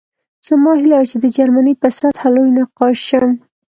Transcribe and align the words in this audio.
زما 0.47 0.71
هیله 0.81 0.97
وه 0.99 1.07
چې 1.11 1.17
د 1.23 1.25
جرمني 1.35 1.73
په 1.81 1.87
سطحه 1.97 2.29
لوی 2.35 2.51
نقاش 2.57 2.97
شم 3.09 3.31